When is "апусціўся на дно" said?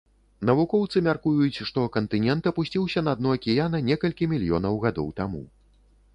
2.53-3.37